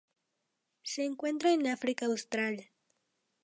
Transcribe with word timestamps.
Se 0.81 1.05
encuentra 1.05 1.53
en 1.53 1.67
África 1.67 2.07
Austral. 2.07 2.71